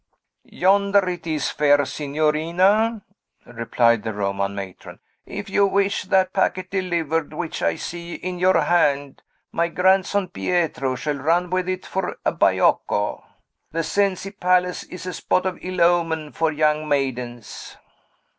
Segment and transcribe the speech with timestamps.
[0.45, 3.03] "Yonder it is, fair signorina,"
[3.45, 4.97] replied the Roman matron.
[5.27, 10.95] "If you wish that packet delivered, which I see in your hand, my grandson Pietro
[10.95, 13.23] shall run with it for a baiocco.
[13.71, 17.77] The Cenci palace is a spot of ill omen for young maidens."